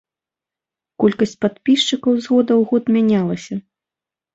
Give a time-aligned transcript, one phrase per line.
[1.03, 3.65] Колькасць падпісчыкаў з года ў год мянялася.